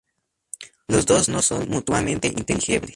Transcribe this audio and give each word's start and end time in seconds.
Los 0.87 1.05
dos 1.05 1.29
no 1.29 1.43
son 1.43 1.69
mutuamente 1.69 2.27
inteligibles. 2.27 2.89